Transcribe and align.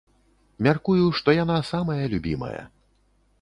Мяркую, 0.67 1.05
што 1.17 1.35
яна 1.43 1.57
самая 1.73 1.99
любімая. 2.15 2.59